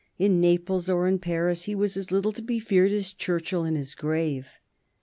In 0.17 0.41
Naples 0.41 0.89
or 0.89 1.07
in 1.07 1.19
Paris 1.19 1.65
he 1.65 1.75
was 1.75 1.95
as 1.95 2.11
little 2.11 2.31
to 2.33 2.41
be 2.41 2.57
feared 2.59 2.91
as 2.91 3.13
Churchill 3.13 3.65
in 3.65 3.75
his 3.75 3.93
grave. 3.93 4.47